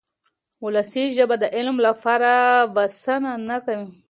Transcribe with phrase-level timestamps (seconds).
[0.65, 2.31] ولسي ژبه د علم لپاره
[2.75, 3.87] بسنه نه کوي.